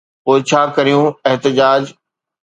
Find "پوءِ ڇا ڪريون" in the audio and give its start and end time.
0.23-1.05